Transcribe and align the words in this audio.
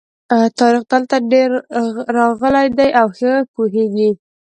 طارق 0.59 0.83
دلته 0.91 1.15
ډېر 1.31 1.49
راغلی 2.17 2.67
دی 2.77 2.89
او 3.01 3.07
ښه 3.17 3.31
پوهېږي. 3.53 4.09